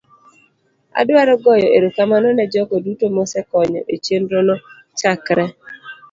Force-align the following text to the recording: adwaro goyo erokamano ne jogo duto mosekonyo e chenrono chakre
adwaro 0.99 1.33
goyo 1.43 1.67
erokamano 1.77 2.27
ne 2.33 2.45
jogo 2.51 2.75
duto 2.85 3.05
mosekonyo 3.15 3.81
e 3.93 3.95
chenrono 4.05 4.55
chakre 4.99 5.45